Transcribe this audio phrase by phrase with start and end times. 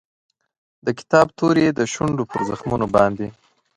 [0.85, 3.27] د کتاب توري یې د شونډو پر زخمونو باندې